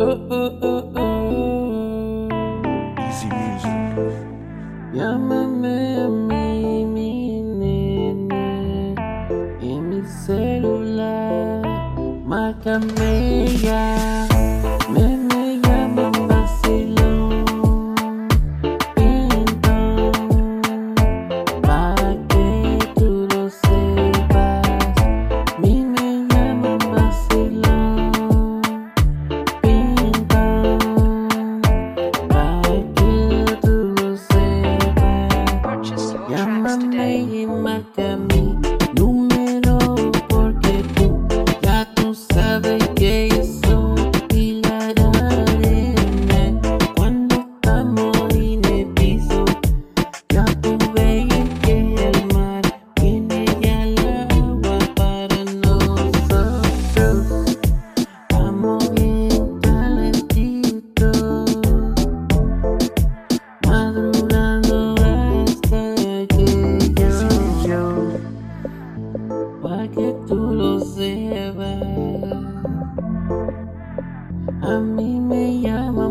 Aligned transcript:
Easy 0.00 0.06
music. 3.26 3.98
Llámame 4.94 6.02
a 6.02 6.08
mí, 6.08 6.84
mi 6.84 7.42
nene, 7.42 8.94
en 9.60 9.88
mi 9.90 10.00
celular, 10.06 11.66
márcame 12.24 13.48
ya, 13.60 14.28
tú 36.76 38.37
que 69.94 70.14
tú 70.26 70.36
lo 70.36 70.80
sepas. 70.80 71.82
A 74.62 74.78
mí 74.78 75.20
me 75.20 75.60
llama. 75.60 76.07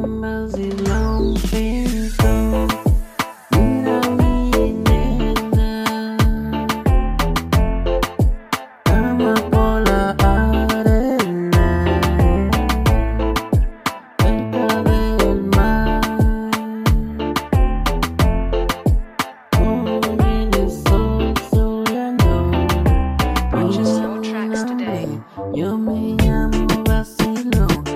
Minha 25.98 26.48
mão 26.50 26.84
vacilou 26.88 27.87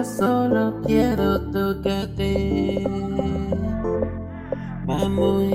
solo 0.00 0.80
quiero 0.86 1.40
tocarte. 1.50 2.82
Vamos 4.86 5.52